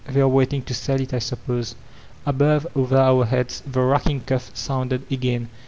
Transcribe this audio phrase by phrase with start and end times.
[0.09, 1.75] They're waiting to sell it, I suppose."
[2.25, 5.47] Above, over our heads, the racking cough soonded again.